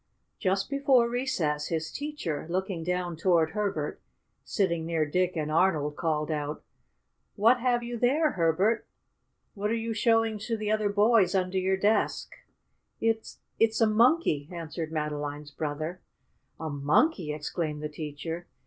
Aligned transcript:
Just 0.39 0.67
before 0.67 1.07
recess, 1.07 1.67
his 1.67 1.91
teacher, 1.91 2.47
looking 2.49 2.83
down 2.83 3.15
toward 3.15 3.51
Herbert, 3.51 4.01
sitting 4.43 4.83
near 4.83 5.05
Dick 5.05 5.35
and 5.37 5.51
Arnold, 5.51 5.95
called 5.95 6.31
out: 6.31 6.63
"What 7.35 7.59
have 7.59 7.83
you 7.83 7.99
there, 7.99 8.31
Herbert? 8.31 8.87
What 9.53 9.69
are 9.69 9.75
you 9.75 9.93
showing 9.93 10.39
to 10.39 10.57
the 10.57 10.71
other 10.71 10.89
boys 10.89 11.35
under 11.35 11.59
your 11.59 11.77
desk?" 11.77 12.33
"It 12.99 13.35
it's 13.59 13.79
a 13.79 13.85
Monkey!" 13.85 14.49
answered 14.51 14.91
Madeline's 14.91 15.51
brother. 15.51 16.01
"A 16.59 16.67
monkey!" 16.71 17.31
exclaimed 17.31 17.83
the 17.83 17.87
teacher. 17.87 18.47